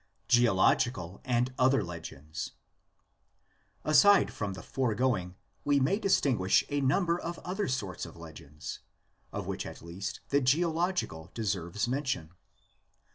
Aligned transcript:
GEOLOGICAL 0.29 1.21
AND 1.23 1.53
OTHER 1.59 1.83
LEGENDS. 1.83 2.53
Aside 3.83 4.33
from 4.33 4.53
the 4.53 4.63
foregoing 4.63 5.35
we 5.63 5.79
may 5.79 5.99
distinguish 5.99 6.63
a 6.69 6.81
number 6.81 7.19
of 7.19 7.37
other 7.45 7.67
sorts 7.67 8.07
of 8.07 8.17
legends, 8.17 8.79
of 9.31 9.45
which 9.45 9.63
at 9.63 9.83
least 9.83 10.21
the 10.29 10.41
geological 10.41 11.29
deserves 11.35 11.87
mention. 11.87 12.31